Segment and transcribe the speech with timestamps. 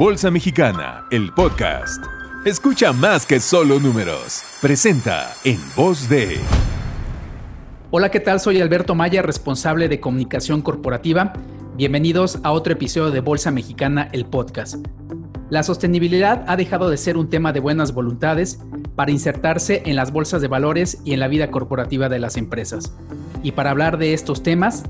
[0.00, 2.02] Bolsa Mexicana, el podcast.
[2.46, 4.42] Escucha más que solo números.
[4.62, 6.38] Presenta en voz de...
[7.90, 8.40] Hola, ¿qué tal?
[8.40, 11.34] Soy Alberto Maya, responsable de comunicación corporativa.
[11.76, 14.76] Bienvenidos a otro episodio de Bolsa Mexicana, el podcast.
[15.50, 18.58] La sostenibilidad ha dejado de ser un tema de buenas voluntades
[18.96, 22.96] para insertarse en las bolsas de valores y en la vida corporativa de las empresas.
[23.42, 24.82] Y para hablar de estos temas,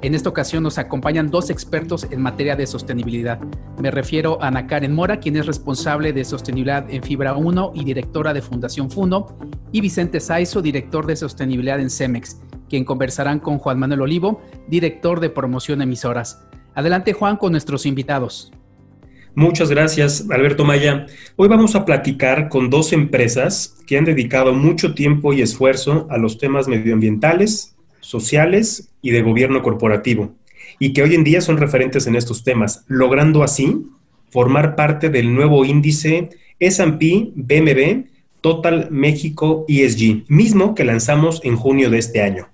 [0.00, 3.40] en esta ocasión nos acompañan dos expertos en materia de sostenibilidad.
[3.80, 7.84] Me refiero a Ana Karen Mora, quien es responsable de sostenibilidad en Fibra 1 y
[7.84, 9.26] directora de Fundación Funo,
[9.72, 15.20] y Vicente Saizo, director de sostenibilidad en Cemex, quien conversarán con Juan Manuel Olivo, director
[15.20, 16.44] de promoción emisoras.
[16.74, 18.52] Adelante Juan con nuestros invitados.
[19.34, 21.06] Muchas gracias, Alberto Maya.
[21.36, 26.18] Hoy vamos a platicar con dos empresas que han dedicado mucho tiempo y esfuerzo a
[26.18, 27.77] los temas medioambientales,
[28.08, 30.32] sociales y de gobierno corporativo,
[30.78, 33.86] y que hoy en día son referentes en estos temas, logrando así
[34.30, 38.06] formar parte del nuevo índice S&P BMB
[38.40, 42.48] Total México ESG, mismo que lanzamos en junio de este año.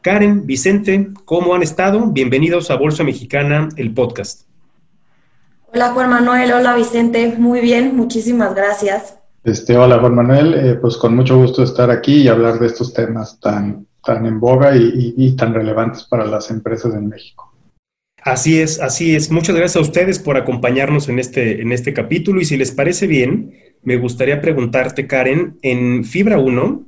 [0.00, 2.06] Karen, Vicente, ¿cómo han estado?
[2.06, 4.42] Bienvenidos a Bolsa Mexicana, el podcast.
[5.72, 9.16] Hola Juan Manuel, hola Vicente, muy bien, muchísimas gracias.
[9.42, 12.94] Este, hola Juan Manuel, eh, pues con mucho gusto estar aquí y hablar de estos
[12.94, 17.52] temas tan, tan en boga y, tan relevantes para las empresas en México.
[18.22, 19.30] Así es, así es.
[19.30, 23.06] Muchas gracias a ustedes por acompañarnos en este, en este capítulo y si les parece
[23.06, 26.86] bien, me gustaría preguntarte, Karen, en Fibra 1,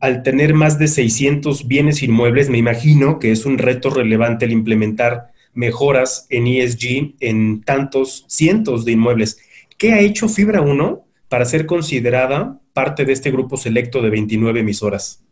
[0.00, 4.52] al tener más de 600 bienes inmuebles, me imagino que es un reto relevante el
[4.52, 9.40] implementar mejoras en ESG en tantos cientos de inmuebles.
[9.76, 14.60] ¿Qué ha hecho Fibra 1 para ser considerada parte de este grupo selecto de 29
[14.60, 15.24] emisoras?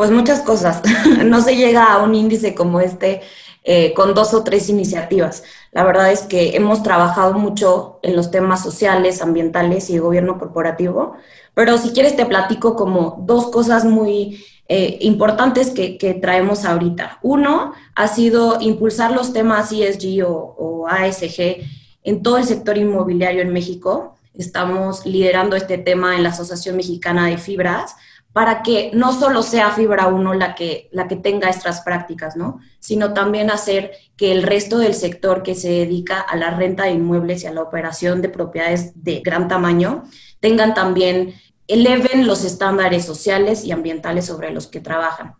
[0.00, 0.80] Pues muchas cosas.
[1.26, 3.20] no se llega a un índice como este
[3.64, 5.42] eh, con dos o tres iniciativas.
[5.72, 11.16] La verdad es que hemos trabajado mucho en los temas sociales, ambientales y gobierno corporativo,
[11.52, 17.18] pero si quieres te platico como dos cosas muy eh, importantes que, traemos ahorita.
[17.20, 21.58] Uno ha sido impulsar los temas ESG o, o ASG
[22.04, 24.16] en todo el sector inmobiliario en México.
[24.32, 27.96] Estamos liderando este tema en la Asociación Mexicana de Fibras
[28.32, 32.60] para que no solo sea Fibra 1 la que, la que tenga estas prácticas, ¿no?
[32.78, 36.92] Sino también hacer que el resto del sector que se dedica a la renta de
[36.92, 40.04] inmuebles y a la operación de propiedades de gran tamaño
[40.38, 41.34] tengan también,
[41.66, 45.34] eleven los estándares sociales y ambientales sobre los que trabajan.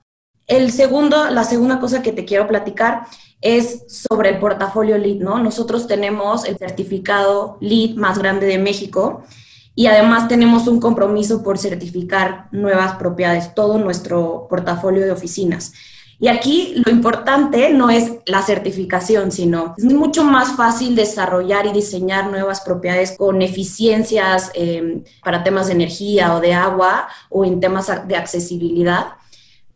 [0.47, 3.03] El segundo, la segunda cosa que te quiero platicar
[3.41, 5.39] es sobre el portafolio LEED, ¿no?
[5.39, 9.22] Nosotros tenemos el certificado LEED más grande de México
[9.81, 15.73] y además tenemos un compromiso por certificar nuevas propiedades, todo nuestro portafolio de oficinas.
[16.19, 21.73] Y aquí lo importante no es la certificación, sino es mucho más fácil desarrollar y
[21.73, 27.59] diseñar nuevas propiedades con eficiencias em, para temas de energía o de agua o en
[27.59, 29.15] temas de accesibilidad.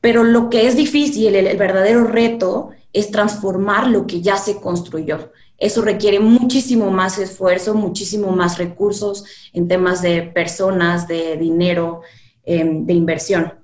[0.03, 5.32] Pero lo que es difícil, el verdadero reto, es transformar lo que ya se construyó.
[5.64, 12.02] Eso requiere muchísimo más esfuerzo, muchísimo más recursos en temas de personas, de dinero,
[12.44, 13.54] em, de inversión.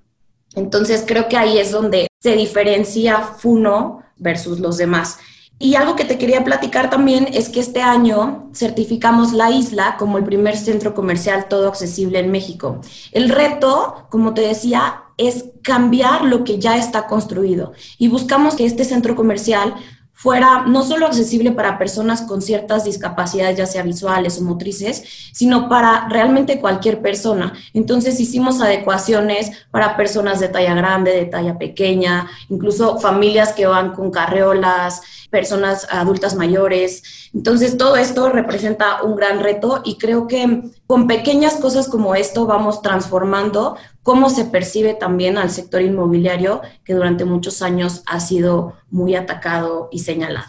[0.55, 5.19] Entonces creo que ahí es donde se diferencia Funo versus los demás.
[5.59, 10.17] Y algo que te quería platicar también es que este año certificamos la isla como
[10.17, 12.81] el primer centro comercial todo accesible en México.
[13.12, 18.65] El reto, como te decía, es cambiar lo que ya está construido y buscamos que
[18.65, 19.75] este centro comercial
[20.20, 25.66] fuera no solo accesible para personas con ciertas discapacidades, ya sea visuales o motrices, sino
[25.70, 27.54] para realmente cualquier persona.
[27.72, 33.94] Entonces hicimos adecuaciones para personas de talla grande, de talla pequeña, incluso familias que van
[33.94, 35.00] con carreolas,
[35.31, 37.31] personas adultas mayores.
[37.32, 42.47] Entonces, todo esto representa un gran reto y creo que con pequeñas cosas como esto
[42.47, 43.76] vamos transformando
[44.10, 49.88] cómo se percibe también al sector inmobiliario que durante muchos años ha sido muy atacado
[49.93, 50.48] y señalado.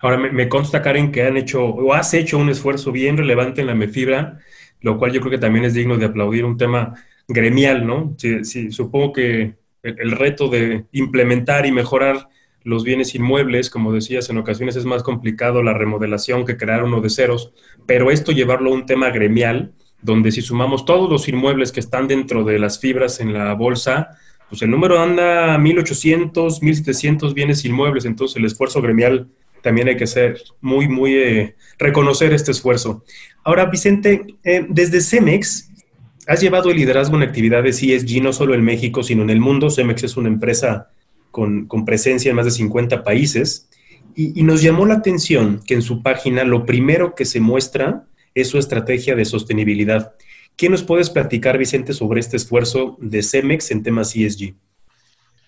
[0.00, 3.66] Ahora, me, consta, Karen, que han hecho o has hecho un esfuerzo bien relevante en
[3.66, 4.38] la MEFIBRA,
[4.80, 6.94] lo cual yo creo que también es digno de aplaudir, un tema
[7.28, 8.16] gremial, ¿no?
[8.70, 12.30] Supongo que el reto de implementar y mejorar
[12.62, 17.02] los bienes inmuebles, como decías, en ocasiones es más complicado la remodelación que crear uno
[17.02, 17.52] de ceros,
[17.84, 19.74] pero esto llevarlo a un tema gremial,
[20.04, 24.18] donde si sumamos todos los inmuebles que están dentro de las fibras en la bolsa,
[24.48, 29.28] pues el número anda a 1.800, 1.700 bienes inmuebles, entonces el esfuerzo gremial
[29.62, 33.02] también hay que ser muy, muy, eh, reconocer este esfuerzo.
[33.42, 35.70] Ahora, Vicente, eh, desde Cemex,
[36.26, 39.70] has llevado el liderazgo en actividades ESG no solo en México, sino en el mundo.
[39.70, 40.88] Cemex es una empresa
[41.30, 43.68] con, presencia en más de 50 países,
[44.14, 48.03] y, nos llamó la atención que en su página lo primero que se muestra
[48.34, 50.14] es su estrategia de sostenibilidad.
[50.56, 54.54] ¿Qué nos puedes platicar, Vicente, sobre este esfuerzo de CEMEX en temas ESG?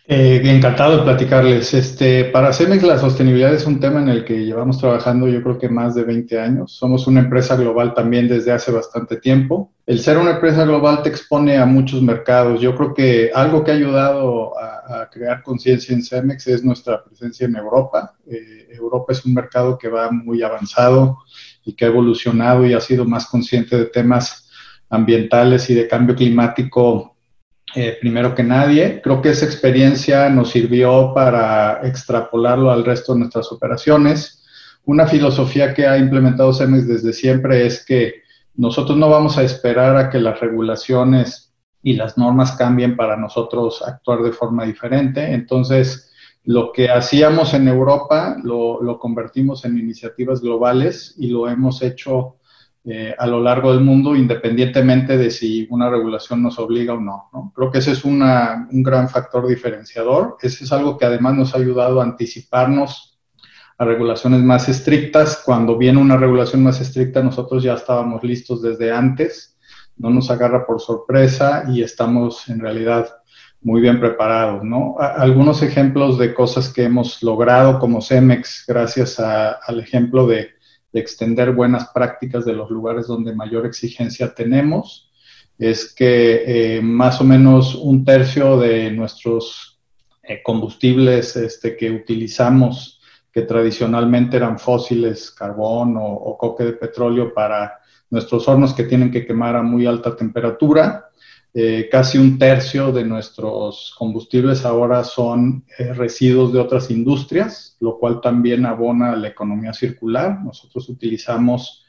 [0.08, 1.74] Eh, encantado de platicarles.
[1.74, 5.58] Este, para CEMEX la sostenibilidad es un tema en el que llevamos trabajando yo creo
[5.58, 6.72] que más de 20 años.
[6.72, 9.72] Somos una empresa global también desde hace bastante tiempo.
[9.84, 12.60] El ser una empresa global te expone a muchos mercados.
[12.60, 14.76] Yo creo que algo que ha ayudado a,
[15.10, 18.14] crear conciencia en CEMEX es nuestra presencia en Europa.
[18.28, 21.18] Eh, Europa es un mercado que va muy avanzado
[21.66, 24.48] y que ha evolucionado y ha sido más consciente de temas
[24.88, 27.16] ambientales y de cambio climático
[27.74, 29.02] eh, primero que nadie.
[29.02, 34.44] Creo que esa experiencia nos sirvió para extrapolarlo al resto de nuestras operaciones.
[34.84, 38.22] Una filosofía que ha implementado CEMEX desde siempre es que
[38.54, 41.52] nosotros no vamos a esperar a que las regulaciones
[41.82, 45.34] y las normas cambien para nosotros actuar de forma diferente.
[45.34, 46.12] Entonces,
[46.46, 52.36] lo que hacíamos en Europa lo, lo convertimos en iniciativas globales y lo hemos hecho
[52.88, 57.30] eh, a lo largo del mundo, independientemente de si una regulación nos obliga o no.
[57.52, 58.20] Creo que ese es un
[58.70, 60.36] gran factor diferenciador.
[60.40, 63.18] Ese es algo que además nos ha ayudado a anticiparnos
[63.76, 65.42] a regulaciones más estrictas.
[65.44, 69.58] Cuando viene una regulación más estricta, nosotros ya estábamos listos desde antes.
[69.96, 73.08] No nos agarra por sorpresa y estamos en realidad
[73.62, 74.96] muy bien preparados, ¿no?
[74.98, 80.56] algunos ejemplos de cosas que hemos logrado como CEMEX gracias al ejemplo de
[80.96, 85.10] de extender buenas prácticas de los lugares donde mayor exigencia tenemos,
[85.58, 89.78] es que eh, más o menos un tercio de nuestros
[90.22, 92.98] eh, combustibles este, que utilizamos,
[93.30, 99.26] que tradicionalmente eran fósiles, carbón o coque de petróleo para nuestros hornos que tienen que
[99.26, 101.10] quemar a muy alta temperatura,
[101.58, 107.98] eh, casi un tercio de nuestros combustibles ahora son eh, residuos de otras industrias, lo
[107.98, 110.38] cual también abona la economía circular.
[110.44, 111.86] Nosotros utilizamos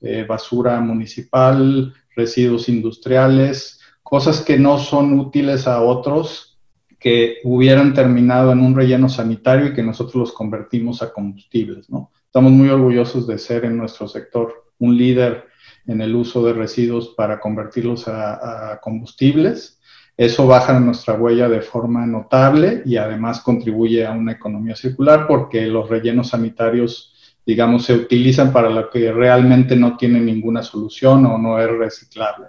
[0.00, 6.58] eh, basura municipal, residuos industriales, cosas que no son útiles a otros
[6.98, 11.90] que hubieran terminado en un relleno sanitario y que nosotros los convertimos a combustibles.
[11.90, 12.10] ¿no?
[12.24, 15.49] Estamos muy orgullosos de ser en nuestro sector un líder
[15.86, 19.80] en el uso de residuos para convertirlos a, combustibles.
[20.16, 25.66] Eso baja nuestra huella de forma notable y además contribuye a una economía circular porque
[25.66, 27.14] los rellenos sanitarios,
[27.46, 32.48] digamos, se utilizan para lo que realmente no tiene ninguna solución o no es reciclable.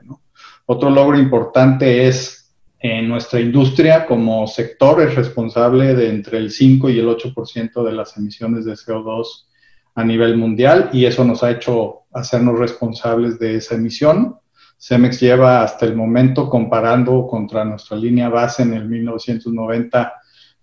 [0.65, 2.41] Otro logro importante es
[2.79, 7.91] en nuestra industria como sector es responsable de entre el 5 y el 8% de
[7.91, 9.45] las emisiones de CO2
[9.95, 14.37] a nivel mundial y eso nos ha hecho hacernos responsables de esa emisión.
[14.77, 20.13] Cemex lleva hasta el momento, comparando contra nuestra línea base en el 1990,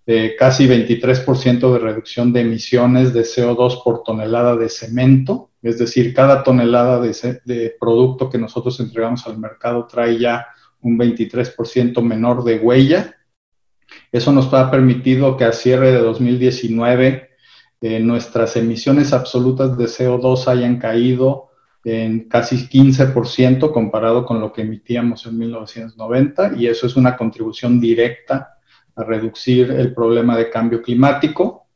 [0.07, 6.15] eh, casi 23% de reducción de emisiones de CO2 por tonelada de cemento, es decir,
[6.15, 10.47] cada tonelada de, de producto que nosotros entregamos al mercado trae ya
[10.81, 13.15] un 23% menor de huella.
[14.11, 17.28] Eso nos ha permitido que a cierre de 2019
[17.81, 21.49] nuestras emisiones absolutas de CO2 hayan caído
[21.85, 27.81] en casi 15% comparado con lo que emitíamos en 1990 y eso es una contribución
[27.81, 28.59] directa
[28.97, 31.69] a reducir el problema de cambio climático.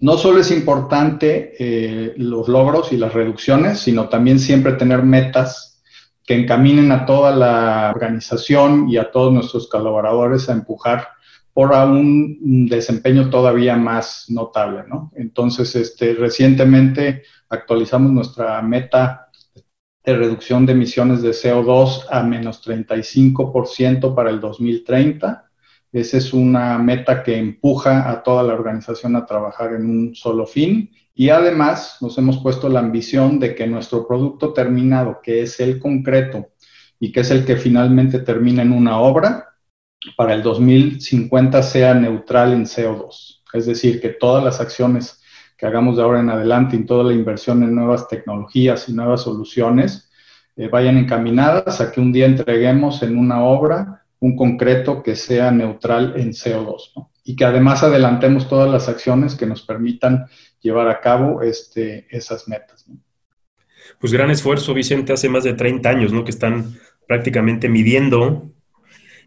[0.00, 5.82] No solo es importante eh, los logros y las reducciones, sino también siempre tener metas
[6.24, 11.08] que encaminen a toda la organización y a todos nuestros colaboradores a empujar
[11.52, 15.12] por un desempeño todavía más notable, ¿no?
[15.16, 19.28] Entonces, este, recientemente actualizamos nuestra meta
[20.04, 25.50] de reducción de emisiones de CO2 a menos 35% para el 2030.
[25.92, 30.46] Esa es una meta que empuja a toda la organización a trabajar en un solo
[30.46, 30.90] fin.
[31.14, 35.78] Y además nos hemos puesto la ambición de que nuestro producto terminado, que es el
[35.78, 36.50] concreto
[36.98, 39.49] y que es el que finalmente termina en una obra,
[40.16, 43.42] para el 2050 sea neutral en CO2.
[43.52, 45.20] Es decir, que todas las acciones
[45.56, 49.22] que hagamos de ahora en adelante y toda la inversión en nuevas tecnologías y nuevas
[49.22, 50.10] soluciones
[50.56, 55.50] eh, vayan encaminadas a que un día entreguemos en una obra un concreto que sea
[55.50, 56.92] neutral en CO2
[57.24, 60.26] y que además adelantemos todas las acciones que nos permitan
[60.60, 62.86] llevar a cabo este, esas metas.
[63.98, 66.24] Pues gran esfuerzo, Vicente, hace más de 30 años, ¿no?
[66.24, 68.49] Que están prácticamente midiendo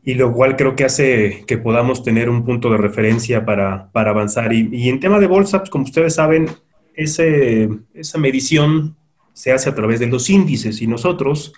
[0.05, 4.53] y lo cual creo que hace que podamos tener un punto de referencia para, avanzar.
[4.53, 6.47] Y, en tema de bolsa, pues, como ustedes saben,
[6.95, 8.95] ese, esa medición
[9.33, 11.53] se hace a través de los índices y nosotros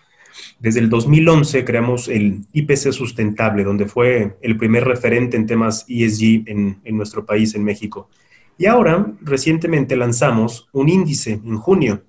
[0.60, 6.48] desde el 2011 creamos el IPC sustentable, donde fue el primer referente en temas ESG
[6.48, 8.10] en, en nuestro país, en México.
[8.58, 12.04] Y ahora, recientemente lanzamos un índice en junio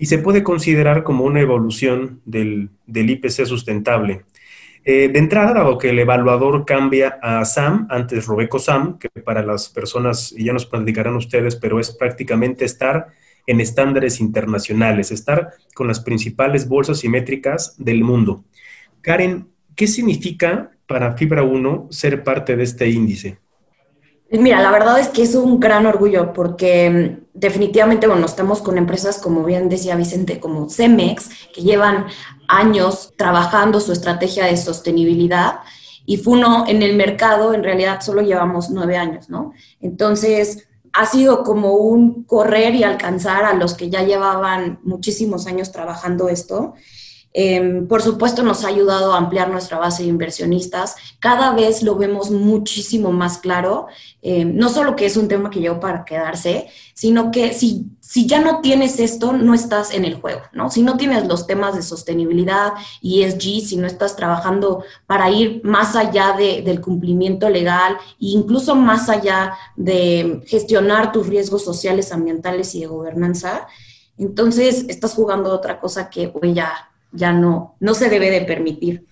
[0.00, 4.24] y se puede considerar como una evolución del, IPC sustentable.
[4.82, 9.42] Eh, de entrada, dado que el evaluador cambia a SAM, antes Robeco SAM, que para
[9.42, 13.08] las personas, y ya nos platicarán ustedes, pero es prácticamente estar
[13.46, 18.44] en estándares internacionales, estar con las principales bolsas simétricas del mundo.
[19.02, 23.38] Karen, ¿qué significa para Fibra 1 ser parte de este índice?
[24.32, 28.78] Mira, la verdad es que es un gran orgullo porque mm, definitivamente, bueno, estamos con
[28.78, 32.06] empresas, como bien decía Vicente, como Cemex, que llevan
[32.46, 35.60] años trabajando su estrategia de sostenibilidad
[36.06, 39.52] y Funo en el mercado, en realidad solo llevamos nueve años, ¿no?
[39.80, 45.72] Entonces, ha sido como un correr y alcanzar a los que ya llevaban muchísimos años
[45.72, 46.74] trabajando esto.
[47.32, 50.96] Em, por supuesto, nos ha ayudado a ampliar nuestra base de inversionistas.
[51.20, 53.86] Cada vez lo vemos muchísimo más claro.
[54.20, 58.26] Em, no solo que es un tema que llegó para quedarse, sino que si, si
[58.26, 60.70] ya no tienes esto, no estás en el juego, ¿no?
[60.70, 65.60] Si no tienes los temas de sostenibilidad y ESG, si no estás trabajando para ir
[65.62, 72.74] más allá del cumplimiento legal e incluso más allá de gestionar tus riesgos sociales, ambientales
[72.74, 73.68] y de gobernanza,
[74.18, 79.06] entonces estás jugando otra cosa que hoy ya ya no, no se debe de permitir.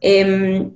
[0.00, 0.72] Em,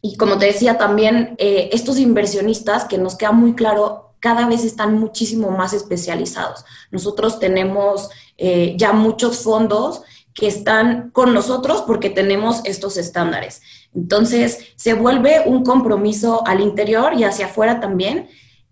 [0.00, 4.64] y como te decía también, eh, estos inversionistas, que nos queda muy claro, cada vez
[4.64, 6.64] están muchísimo más especializados.
[6.90, 10.02] Nosotros tenemos eh, ya muchos fondos
[10.34, 13.62] que están con nosotros porque tenemos estos estándares.
[13.94, 18.28] Entonces, se vuelve un compromiso al interior y hacia afuera también,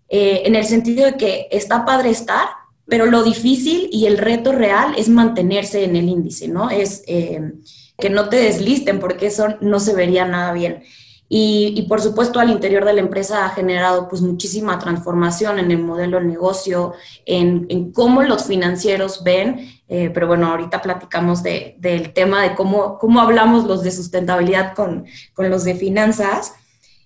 [0.09, 2.47] eh, en el sentido de que está padre estar,
[2.91, 6.69] pero lo difícil y el reto real es mantenerse en el índice, ¿no?
[6.69, 7.53] Es eh,
[7.97, 10.83] que no te deslisten porque eso no se vería nada bien.
[11.29, 15.77] Y, por supuesto al interior de la empresa ha generado pues muchísima transformación en el
[15.77, 16.91] modelo de negocio,
[17.25, 23.21] en, cómo los financieros ven, eh, pero bueno, ahorita platicamos del tema de cómo, cómo
[23.21, 26.55] hablamos los de sustentabilidad con, con los de finanzas,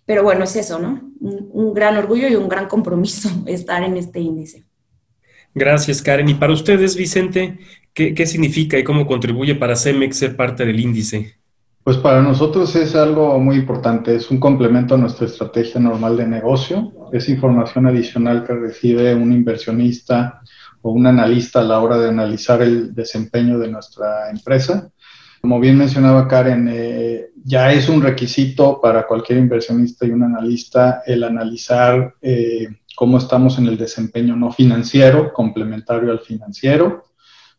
[0.03, 0.99] pero bueno, es eso, ¿no?
[1.19, 4.65] un gran orgullo y un gran compromiso estar en este índice.
[5.55, 6.27] Gracias, Karen.
[6.27, 7.57] Y para ustedes, Vicente,
[7.93, 11.35] ¿qué, significa y cómo contribuye para CEMEX ser parte del índice?
[11.81, 16.27] Pues para nosotros es algo muy importante, es un complemento a nuestra estrategia normal de
[16.27, 20.41] negocio, es información adicional que recibe un inversionista
[20.81, 24.89] o un analista a la hora de analizar el desempeño de nuestra empresa.
[25.39, 31.03] Como bien mencionaba Karen, eh, ya es un requisito para cualquier inversionista y un analista
[31.05, 37.03] el analizar eh, cómo estamos en el desempeño no financiero, complementario al financiero.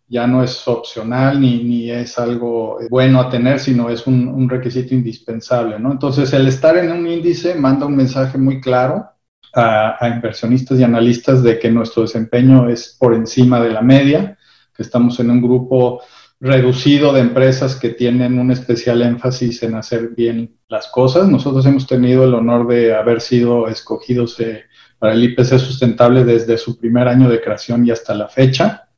[0.08, 4.94] Ya no es opcional ni, ni es algo bueno a tener, sino es un, requisito
[4.94, 5.78] indispensable.
[5.78, 5.92] ¿no?
[5.92, 9.04] Entonces, el estar en un índice manda un mensaje muy claro
[9.52, 14.38] a, a inversionistas y analistas de que nuestro desempeño es por encima de la media,
[14.74, 16.00] que estamos en un grupo
[16.40, 21.28] reducido de empresas que tienen un especial énfasis en hacer bien las cosas.
[21.28, 24.64] Nosotros hemos tenido el honor de haber sido escogidos eh,
[24.98, 28.88] para el IPC sustentable desde su primer año de creación y hasta la fecha.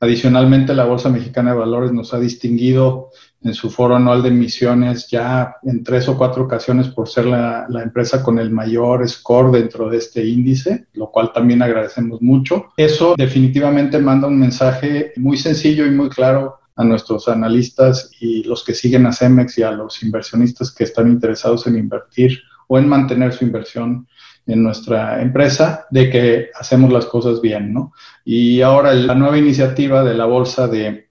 [0.00, 3.10] Adicionalmente, la Bolsa Mexicana de Valores nos ha distinguido
[3.42, 7.66] en su foro anual de emisiones ya en tres o cuatro ocasiones por ser la,
[7.82, 12.66] empresa con el mayor score dentro de este índice, lo cual también agradecemos mucho.
[12.76, 18.64] Eso definitivamente manda un mensaje muy sencillo y muy claro a nuestros analistas y los
[18.64, 22.88] que siguen a Cemex y a los inversionistas que están interesados en invertir o en
[22.88, 24.06] mantener su inversión
[24.46, 27.92] en nuestra empresa de que hacemos las cosas bien, ¿no?
[28.24, 31.06] Y ahora la nueva iniciativa de la bolsa de,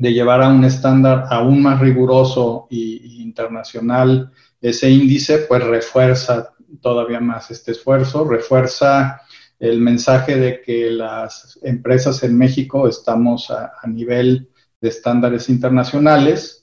[0.00, 4.30] llevar a un estándar aún más riguroso e internacional
[4.60, 9.20] ese índice, pues refuerza todavía más este esfuerzo, refuerza
[9.58, 14.48] el mensaje de que las empresas en México estamos a nivel
[14.80, 16.57] de estándares internacionales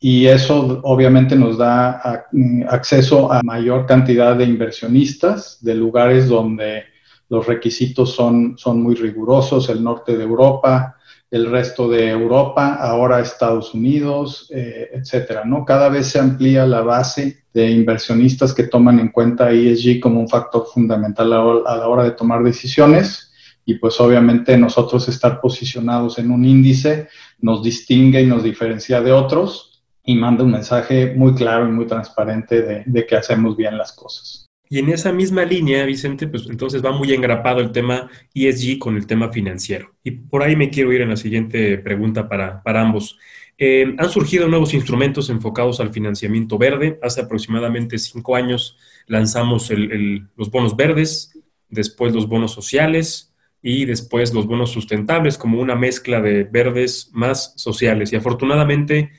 [0.00, 2.26] y eso obviamente nos da
[2.68, 6.84] acceso a mayor cantidad de inversionistas de lugares donde
[7.28, 10.96] los requisitos son, son muy rigurosos, el norte de Europa,
[11.30, 15.64] el resto de Europa, ahora Estados Unidos, eh, etcétera, ¿no?
[15.64, 20.28] Cada vez se amplía la base de inversionistas que toman en cuenta ESG como un
[20.28, 23.32] factor fundamental a la hora de tomar decisiones
[23.66, 27.08] y pues obviamente nosotros estar posicionados en un índice
[27.40, 29.67] nos distingue y nos diferencia de otros
[30.08, 34.46] y manda un mensaje muy claro y muy transparente de, que hacemos bien las cosas.
[34.70, 38.96] Y en esa misma línea, Vicente, pues entonces va muy engrapado el tema ESG con
[38.96, 39.94] el tema financiero.
[40.02, 43.18] Y por ahí me quiero ir en la siguiente pregunta para, para ambos.
[43.58, 46.98] Eh, han surgido nuevos instrumentos enfocados al financiamiento verde.
[47.02, 51.38] Hace aproximadamente cinco años lanzamos los bonos verdes,
[51.68, 57.52] después los bonos sociales, y después los bonos sustentables como una mezcla de verdes más
[57.56, 58.10] sociales.
[58.12, 59.10] Y afortunadamente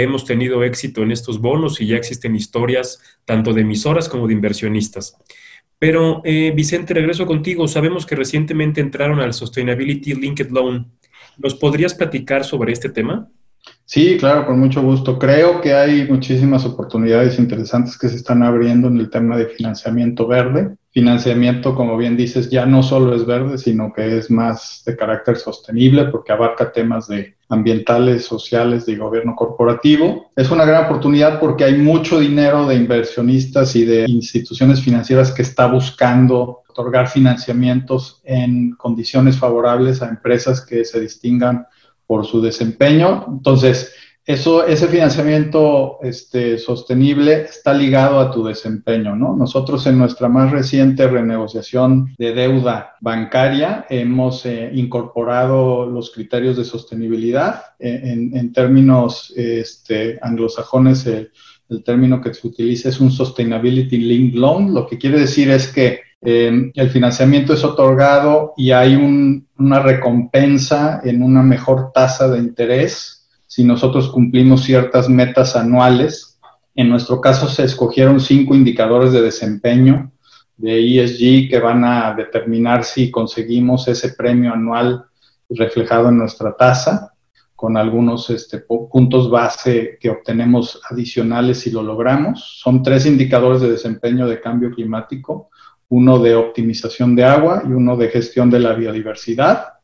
[0.00, 4.32] hemos tenido éxito en estos bonos y ya existen historias tanto de emisoras como de
[4.32, 5.16] inversionistas.
[5.78, 7.68] Pero, eh, Vicente, regreso contigo.
[7.68, 10.92] Sabemos que recientemente entraron al Sustainability Linked Loan.
[11.38, 13.28] ¿Nos podrías platicar sobre este tema?
[13.84, 15.18] Sí, claro, con mucho gusto.
[15.18, 20.26] Creo que hay muchísimas oportunidades interesantes que se están abriendo en el tema de financiamiento
[20.26, 20.76] verde.
[20.92, 25.36] Financiamiento, como bien dices, ya no solo es verde, sino que es más de carácter
[25.36, 30.30] sostenible porque abarca temas de ambientales, sociales, de gobierno corporativo.
[30.34, 35.42] Es una gran oportunidad porque hay mucho dinero de inversionistas y de instituciones financieras que
[35.42, 41.66] está buscando otorgar financiamientos en condiciones favorables a empresas que se distingan
[42.06, 43.26] por su desempeño.
[43.28, 43.92] Entonces,
[44.24, 49.34] eso, ese financiamiento este, sostenible está ligado a tu desempeño, ¿no?
[49.36, 56.64] Nosotros en nuestra más reciente renegociación de deuda bancaria hemos eh, incorporado los criterios de
[56.64, 57.62] sostenibilidad.
[57.80, 64.72] En, términos este, anglosajones, el término que se utiliza es un Sustainability Linked Loan.
[64.72, 71.00] Lo que quiere decir es que eh, el financiamiento es otorgado y hay una recompensa
[71.02, 73.21] en una mejor tasa de interés
[73.52, 76.40] si nosotros cumplimos ciertas metas anuales.
[76.74, 80.10] En nuestro caso se escogieron cinco indicadores de desempeño
[80.56, 85.04] de ESG que van a determinar si conseguimos ese premio anual
[85.50, 87.12] reflejado en nuestra tasa
[87.54, 92.58] con algunos este, puntos base que obtenemos adicionales si lo logramos.
[92.58, 95.50] Son tres indicadores de desempeño de cambio climático,
[95.90, 99.74] uno de optimización de agua y uno de gestión de la biodiversidad.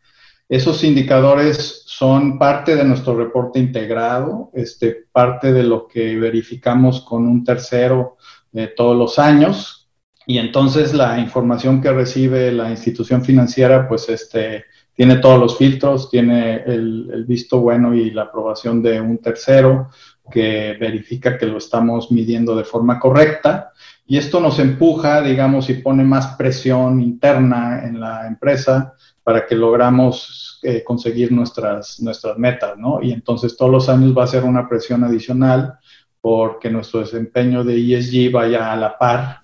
[0.48, 7.26] Esos indicadores son parte de nuestro reporte integrado, este, parte de lo que verificamos con
[7.26, 8.16] un tercero
[8.76, 9.90] todos los años.
[10.24, 16.08] Y entonces la información que recibe la institución financiera, pues este, tiene todos los filtros,
[16.08, 19.88] tiene el, visto bueno y la aprobación de un tercero
[20.30, 23.72] que verifica que lo estamos midiendo de forma correcta.
[24.06, 29.54] Y esto nos empuja, digamos, y pone más presión interna en la empresa para que
[29.54, 33.02] logramos eh, conseguir nuestras, nuestras metas, ¿no?
[33.02, 35.74] Y entonces todos los años va a ser una presión adicional
[36.20, 39.40] porque nuestro desempeño de ESG vaya a la par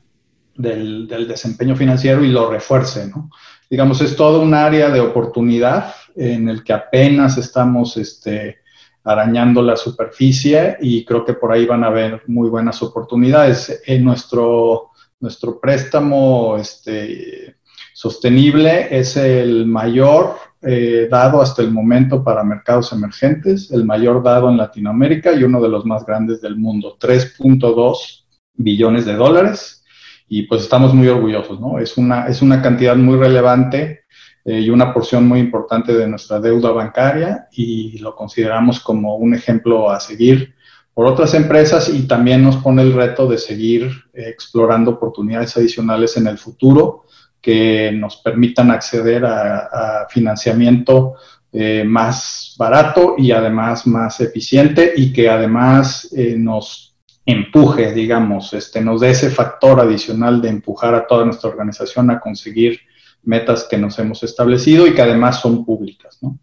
[0.57, 3.31] del, del desempeño financiero y lo refuerce, ¿no?
[3.71, 8.59] digamos, es todo un área de oportunidad en el que apenas estamos este,
[9.05, 13.83] arañando la superficie y creo que por ahí van a haber muy buenas oportunidades.
[13.87, 14.91] En nuestro,
[15.21, 17.57] nuestro préstamo este,
[17.93, 24.49] sostenible es el mayor eh, dado hasta el momento para mercados emergentes, el mayor dado
[24.49, 29.85] en Latinoamérica y uno de los más grandes del mundo, 3.2 billones de dólares
[30.27, 31.79] y pues estamos muy orgullosos, ¿no?
[31.79, 34.05] Es una, es una cantidad muy relevante
[34.47, 39.35] eh, y una porción muy importante de nuestra deuda bancaria y lo consideramos como un
[39.35, 40.55] ejemplo a seguir
[40.93, 46.19] por otras empresas y también nos pone el reto de seguir eh, explorando oportunidades adicionales
[46.19, 47.07] en el futuro
[47.41, 51.15] que nos permitan acceder a, financiamiento
[51.53, 59.01] eh, más barato y además más eficiente y que además nos empuje, digamos, este, nos
[59.01, 62.81] dé ese factor adicional de empujar a toda nuestra organización a conseguir
[63.25, 66.39] metas que nos hemos establecido y que además son públicas, ¿no?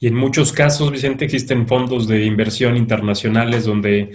[0.00, 4.12] Y en muchos casos, Vicente, existen fondos de inversión internacionales donde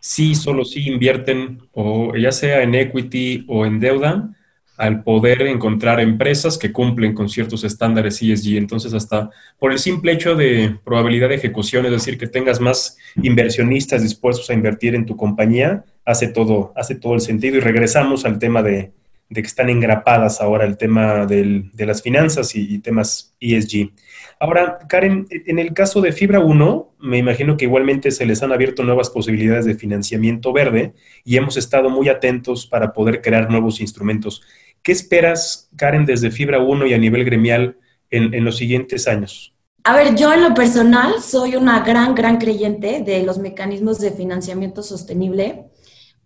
[0.00, 4.30] sí, solo sí invierten, o ya sea en equity o en deuda,
[4.78, 8.56] al poder encontrar empresas que cumplen con ciertos estándares ESG.
[8.56, 12.96] Entonces, hasta por el simple hecho de probabilidad de ejecución, es decir, que tengas más
[13.22, 17.56] inversionistas dispuestos a invertir en tu compañía, hace todo, hace todo el sentido.
[17.56, 18.92] Y regresamos al tema de,
[19.32, 23.90] que están engrapadas ahora el tema de las finanzas y, y, temas ESG.
[24.38, 28.52] Ahora, Karen, en el caso de Fibra 1, me imagino que igualmente se les han
[28.52, 33.80] abierto nuevas posibilidades de financiamiento verde y hemos estado muy atentos para poder crear nuevos
[33.80, 34.42] instrumentos.
[34.86, 37.76] ¿Qué esperas, Karen, desde Fibra 1 y a nivel gremial
[38.08, 39.52] en, los siguientes años?
[39.82, 44.12] A ver, yo en lo personal soy una gran, gran creyente de los mecanismos de
[44.12, 45.64] financiamiento sostenible,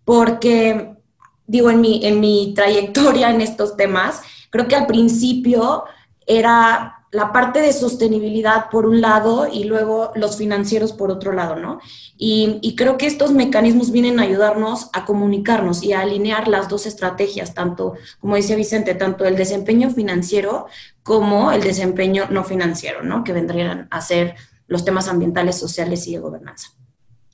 [0.05, 0.93] porque,
[1.51, 5.83] digo, en mi, en mi trayectoria en estos temas, creo que al principio
[6.25, 11.57] era la parte de sostenibilidad por un lado y luego los financieros por otro lado,
[11.57, 11.81] ¿no?
[12.17, 16.85] Y, creo que estos mecanismos vienen a ayudarnos a comunicarnos y a alinear las dos
[16.85, 20.67] estrategias, tanto, como decía Vicente, tanto el desempeño financiero
[21.03, 23.25] como el desempeño no financiero, ¿no?
[23.25, 24.35] Que vendrían a ser
[24.67, 26.69] los temas ambientales, sociales y de gobernanza.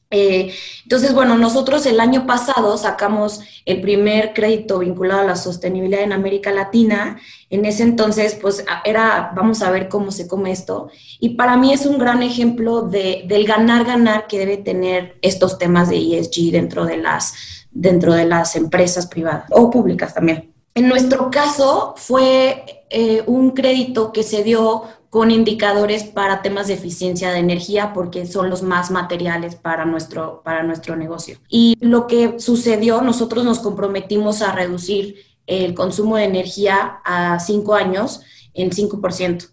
[0.10, 6.02] Eh, entonces, bueno, nosotros el año pasado sacamos el primer crédito vinculado a la sostenibilidad
[6.02, 7.20] en América Latina.
[7.50, 10.90] En ese entonces, pues era, vamos a ver cómo se come esto.
[11.20, 15.90] Y para mí es un gran ejemplo de, del ganar-ganar que debe tener estos temas
[15.90, 17.34] de ESG dentro de las,
[17.72, 20.54] dentro de las empresas privadas o públicas también.
[20.74, 26.74] En nuestro caso fue eh, un crédito que se dio con indicadores para temas de
[26.74, 31.38] eficiencia de energía porque son los más materiales para nuestro, para nuestro negocio.
[31.50, 35.16] Y lo que sucedió, nosotros nos comprometimos a reducir
[35.46, 38.22] el consumo de energía a cinco años
[38.54, 39.50] en 5%.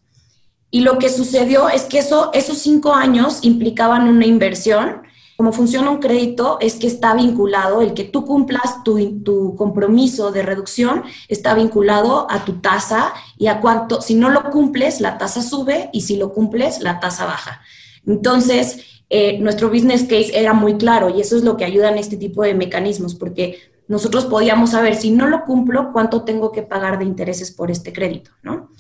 [0.71, 5.04] Y lo que sucedió es que eso, esos cinco años implicaban una inversión
[5.37, 10.43] como funciona un crédito es que está vinculado, el que tú cumplas tu, compromiso de
[10.43, 15.43] reducción está vinculado a tu tasa y a cuánto, si no lo cumples, la tasa
[15.43, 17.63] sube y si lo cumples, la tasa baja.
[18.07, 21.99] Entonces, eh, nuestro business case era muy claro y eso es lo que ayuda en
[21.99, 26.63] este tipo de mecanismos, porque nosotros podíamos saber si no lo cumplo, cuánto tengo que
[26.63, 28.71] pagar de intereses por este crédito, ¿no?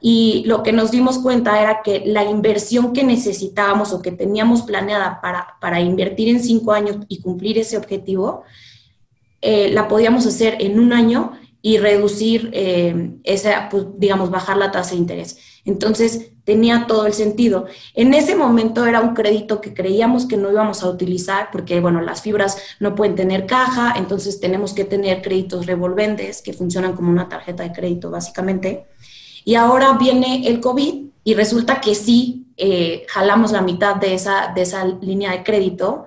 [0.00, 4.62] Y lo que nos dimos cuenta era que la inversión que necesitábamos o que teníamos
[4.62, 8.44] planeada para, para invertir en cinco años y cumplir ese objetivo,
[9.40, 14.70] eh, la podíamos hacer en un año y reducir eh, esa, pues, digamos, bajar la
[14.70, 15.38] tasa de interés.
[15.64, 17.66] Entonces, tenía todo el sentido.
[17.94, 22.00] En ese momento era un crédito que creíamos que no íbamos a utilizar porque, bueno,
[22.00, 27.10] las fibras no pueden tener caja, entonces tenemos que tener créditos revolventes que funcionan como
[27.10, 28.86] una tarjeta de crédito, básicamente.
[29.48, 34.52] Y ahora viene el COVID y resulta que sí, eh, jalamos la mitad de esa,
[34.54, 36.06] de esa línea de crédito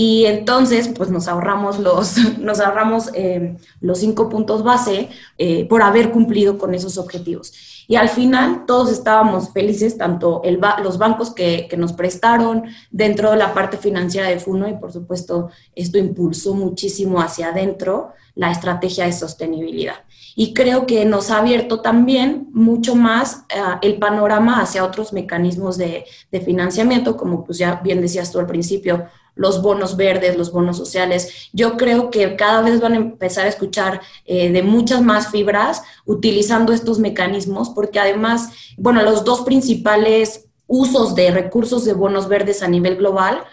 [0.00, 5.08] y entonces pues nos ahorramos los, nos ahorramos, eh, los cinco puntos base
[5.38, 7.52] eh, por haber cumplido con esos objetivos.
[7.88, 13.32] Y al final todos estábamos felices, tanto el los bancos que, que, nos prestaron dentro
[13.32, 18.52] de la parte financiera de FUNO y por supuesto esto impulsó muchísimo hacia adentro la
[18.52, 19.96] estrategia de sostenibilidad
[20.40, 25.76] y creo que nos ha abierto también mucho más eh, el panorama hacia otros mecanismos
[25.76, 26.04] de,
[26.44, 29.06] financiamiento, como pues ya bien decías tú al principio,
[29.38, 31.48] los bonos verdes, los bonos sociales.
[31.54, 35.82] Yo creo que cada vez van a empezar a escuchar eh, de muchas más fibras
[36.04, 42.62] utilizando estos mecanismos, porque además, bueno, los dos principales usos de recursos de bonos verdes
[42.62, 43.44] a nivel global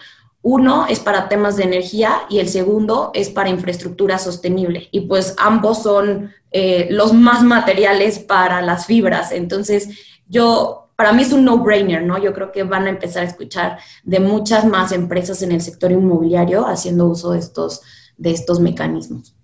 [0.48, 4.88] uno es para temas de energía y el segundo es para infraestructura sostenible.
[4.92, 9.32] Y pues ambos son eh, los más materiales para las fibras.
[9.32, 9.88] Entonces,
[10.28, 12.22] yo, para mí es un no-brainer, ¿no?
[12.22, 15.92] Yo creo que van a empezar a escuchar de muchas más empresas en el sector
[15.92, 17.82] inmobiliario haciendo uso de estos,
[18.16, 19.36] de estos mecanismos.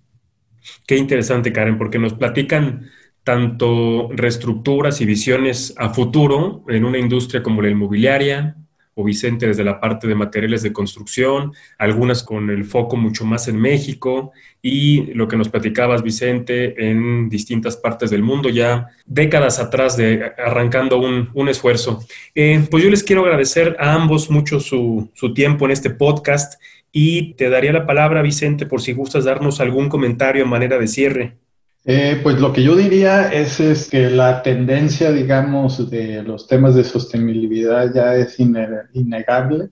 [0.87, 2.89] Qué interesante, Karen, porque nos platican
[3.23, 8.57] tanto reestructuras y visiones a futuro en una industria como la inmobiliaria,
[8.95, 13.47] o Vicente desde la parte de materiales de construcción, algunas con el foco mucho más
[13.47, 19.59] en México y lo que nos platicabas, Vicente, en distintas partes del mundo, ya décadas
[19.59, 22.03] atrás de arrancando un, esfuerzo.
[22.33, 26.61] Eh, pues yo les quiero agradecer a ambos mucho su, su tiempo en este podcast
[26.91, 30.87] y te daría la palabra, Vicente, por si gustas darnos algún comentario en manera de
[30.87, 31.42] cierre.
[31.85, 36.75] Eh, pues lo que yo diría es, es, que la tendencia, digamos, de los temas
[36.75, 39.69] de sostenibilidad ya es innegable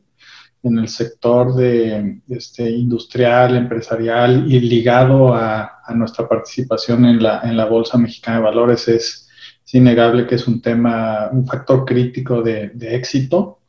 [0.64, 7.58] en el sector de, este, industrial, empresarial y ligado a, nuestra participación en la, en
[7.58, 9.28] la, Bolsa Mexicana de Valores es,
[9.74, 13.62] innegable que es un tema, un factor crítico de, éxito.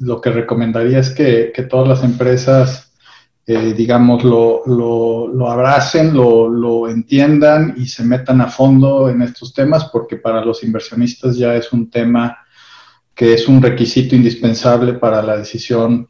[0.00, 2.83] Lo que recomendaría es que, que todas las empresas
[3.46, 9.20] eh, digamos, lo, lo, lo abracen, lo, lo, entiendan y se metan a fondo en
[9.20, 12.38] estos temas, porque para los inversionistas ya es un tema
[13.14, 16.08] que es un requisito indispensable para la decisión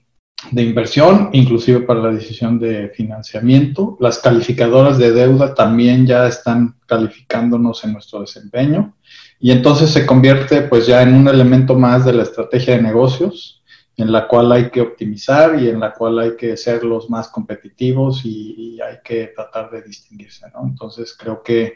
[0.50, 3.96] de inversión, inclusive para la decisión de financiamiento.
[4.00, 8.94] Las calificadoras de deuda también ya están calificándonos en nuestro desempeño
[9.40, 13.62] y entonces se convierte pues ya en un elemento más de la estrategia de negocios
[13.96, 17.28] en la cual hay que optimizar y en la cual hay que ser los más
[17.28, 20.66] competitivos y, hay que tratar de distinguirse, ¿no?
[20.66, 21.74] Entonces creo que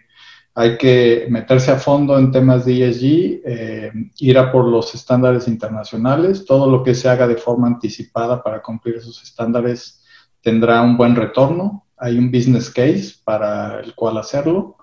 [0.55, 5.47] hay que meterse a fondo en temas de ESG, eh, ir a por los estándares
[5.47, 10.05] internacionales, todo lo que se haga de forma anticipada para cumplir esos estándares
[10.43, 14.77] tendrá un buen retorno, hay un business case para el cual hacerlo,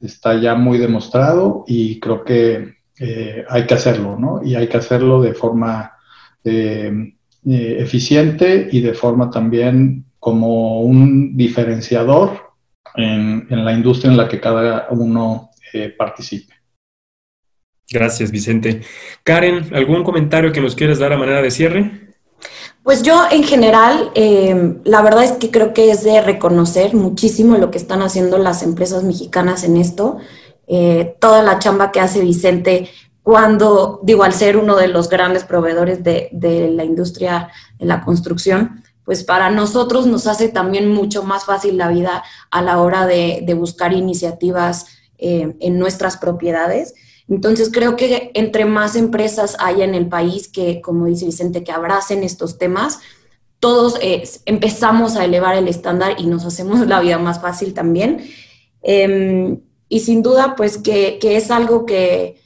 [0.00, 4.42] está ya muy demostrado y creo que eh, hay que hacerlo, ¿no?
[4.44, 5.91] Y hay que hacerlo de forma
[6.44, 12.52] eh, eficiente y de forma también como un diferenciador
[12.94, 16.54] en, la industria en la que cada uno eh, participe.
[17.90, 18.82] Gracias, Vicente.
[19.24, 22.12] Karen, ¿algún comentario que nos quieras dar a manera de cierre?
[22.82, 27.56] Pues yo en general, eh, la verdad es que creo que es de reconocer muchísimo
[27.58, 30.18] lo que están haciendo las empresas mexicanas en esto.
[30.66, 32.88] Eh, toda la chamba que hace Vicente
[33.22, 36.28] cuando, digo, al ser uno de los grandes proveedores de,
[36.74, 41.88] la industria de la construcción, pues para nosotros nos hace también mucho más fácil la
[41.88, 44.86] vida a la hora de, buscar iniciativas
[45.18, 46.94] eh, en nuestras propiedades.
[47.28, 51.72] Entonces creo que entre más empresas haya en el país que, como dice Vicente, que
[51.72, 52.98] abracen estos temas,
[53.62, 58.28] todos eh, empezamos a elevar el estándar y nos hacemos la vida más fácil también.
[58.82, 62.41] Em, y sin duda, pues que, es algo que,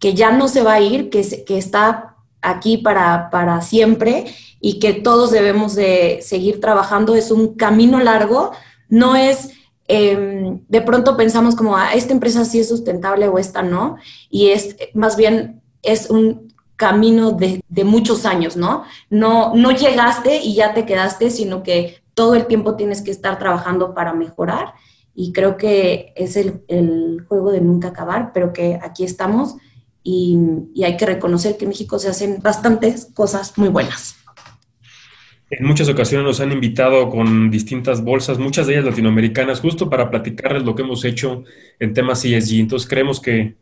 [0.00, 4.26] ya no se va a ir, que, que está aquí para, para siempre
[4.60, 7.14] y que todos debemos de seguir trabajando.
[7.14, 8.52] Es un camino largo,
[8.88, 9.50] no es
[9.92, 13.96] Em, de pronto pensamos como, ah, esta empresa sí es sustentable o esta no,
[14.30, 18.84] y es más bien es un camino de, muchos años, ¿no?
[19.10, 19.52] ¿no?
[19.56, 23.92] No llegaste y ya te quedaste, sino que todo el tiempo tienes que estar trabajando
[23.92, 24.74] para mejorar
[25.12, 29.56] y creo que es el, juego de nunca acabar, pero que aquí estamos
[30.02, 30.36] y,
[30.82, 34.16] hay que reconocer que en México se hacen bastantes cosas muy buenas.
[35.50, 40.08] En muchas ocasiones nos han invitado con distintas bolsas, muchas de ellas latinoamericanas, justo para
[40.08, 41.42] platicarles lo que hemos hecho
[41.80, 42.60] en temas ESG.
[42.60, 43.56] Entonces creemos que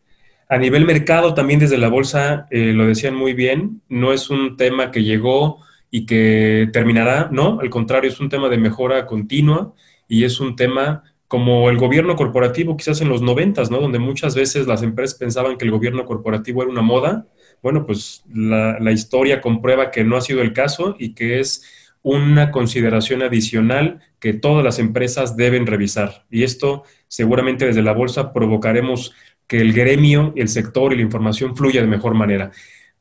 [0.50, 4.56] a nivel mercado, también desde la bolsa, eh, lo decían muy bien, no es un
[4.56, 9.74] tema que llegó y que terminará, no, al contrario, es un tema de mejora continua
[10.06, 13.80] y es un tema como el gobierno corporativo, quizás en los noventas, ¿no?
[13.80, 17.26] Donde muchas veces las empresas pensaban que el gobierno corporativo era una moda.
[17.62, 21.64] Bueno, pues la, la historia comprueba que no ha sido el caso y que es
[22.02, 26.24] una consideración adicional que todas las empresas deben revisar.
[26.30, 29.12] Y esto seguramente desde la bolsa provocaremos
[29.46, 32.52] que el gremio, el sector y la información fluya de mejor manera.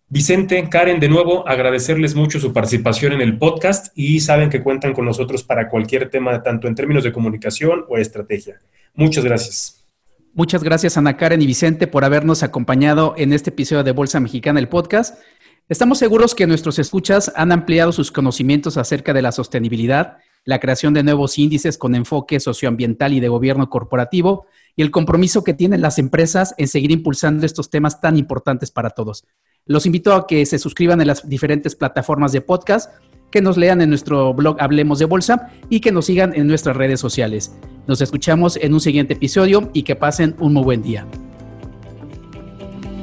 [0.09, 4.93] Vicente, Karen, de nuevo agradecerles mucho su participación en el podcast y saben que cuentan
[4.93, 8.61] con nosotros para cualquier tema, tanto en términos de comunicación o estrategia.
[8.93, 9.85] Muchas gracias.
[10.33, 14.61] Muchas gracias Ana Karen y Vicente por habernos acompañado en este episodio de Bolsa Mexicana,
[14.61, 15.19] el podcast.
[15.67, 20.93] Estamos seguros que nuestros escuchas han ampliado sus conocimientos acerca de la sostenibilidad, la creación
[20.93, 25.81] de nuevos índices con enfoque socioambiental y de gobierno corporativo y el compromiso que tienen
[25.81, 29.25] las empresas en seguir impulsando estos temas tan importantes para todos.
[29.67, 32.91] Los invito a que se suscriban en las diferentes plataformas de podcast,
[33.31, 36.77] que nos lean en nuestro blog Hablemos de Bolsa y que nos sigan en nuestras
[36.77, 37.53] redes sociales.
[37.85, 41.05] Nos escuchamos en un siguiente episodio y que pasen un muy buen día.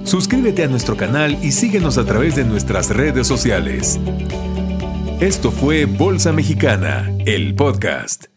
[0.04, 3.98] Suscríbete a nuestro canal y síguenos a través de nuestras redes sociales.
[5.20, 8.33] Esto fue Bolsa Mexicana, el podcast.